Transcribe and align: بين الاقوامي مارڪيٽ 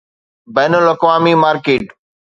بين 0.55 0.73
الاقوامي 0.79 1.33
مارڪيٽ 1.43 1.83